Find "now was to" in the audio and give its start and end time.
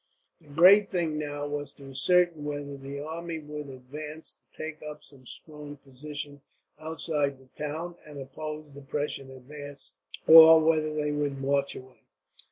1.19-1.83